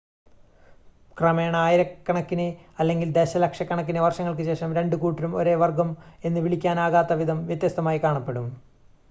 [1.17, 2.47] ക്രമേണ ആയിരക്കണക്കിന്
[2.79, 5.91] അല്ലെങ്കിൽ ദശലക്ഷക്കണക്കിന് വർഷങ്ങൾക്ക് ശേഷം രണ്ട് കൂട്ടങ്ങളും ഒരേ വർഗ്ഗം
[6.23, 8.47] എന്ന് വിളിക്കാനാകാത്ത വിധം വ്യത്യസ്തമായി കാണപ്പെടും